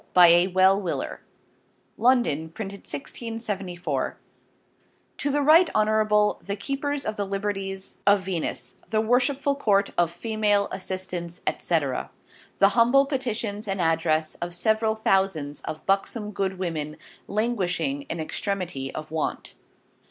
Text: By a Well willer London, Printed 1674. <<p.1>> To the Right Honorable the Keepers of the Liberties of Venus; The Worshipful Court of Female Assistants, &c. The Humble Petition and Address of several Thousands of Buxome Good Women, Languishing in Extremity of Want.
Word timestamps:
By 0.15 0.29
a 0.29 0.47
Well 0.47 0.81
willer 0.81 1.21
London, 1.95 2.49
Printed 2.49 2.79
1674. 2.87 4.17
<<p.1>> 4.17 5.17
To 5.19 5.29
the 5.29 5.43
Right 5.43 5.69
Honorable 5.75 6.41
the 6.43 6.55
Keepers 6.55 7.05
of 7.05 7.17
the 7.17 7.25
Liberties 7.27 7.99
of 8.07 8.21
Venus; 8.21 8.77
The 8.89 8.99
Worshipful 8.99 9.53
Court 9.57 9.91
of 9.99 10.09
Female 10.09 10.67
Assistants, 10.71 11.41
&c. 11.59 11.79
The 12.57 12.69
Humble 12.69 13.05
Petition 13.05 13.61
and 13.67 13.79
Address 13.79 14.33
of 14.41 14.55
several 14.55 14.95
Thousands 14.95 15.61
of 15.65 15.85
Buxome 15.85 16.31
Good 16.33 16.57
Women, 16.57 16.97
Languishing 17.27 18.07
in 18.09 18.19
Extremity 18.19 18.91
of 18.95 19.11
Want. 19.11 19.53